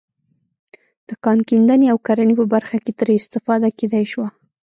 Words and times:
د 1.07 1.09
کان 1.23 1.39
کیندنې 1.49 1.87
او 1.93 1.97
کرنې 2.07 2.33
په 2.39 2.45
برخه 2.53 2.77
کې 2.83 2.91
ترې 2.99 3.13
استفاده 3.21 3.69
کېدای 3.79 4.05
شوه. 4.11 4.27